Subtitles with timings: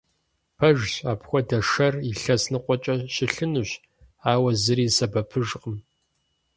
[0.57, 3.71] Пэжщ, апхуэдэ шэр илъэс ныкъуэкӀэ щылъынущ,
[4.31, 5.75] ауэ зыри и сэбэпыжкъым.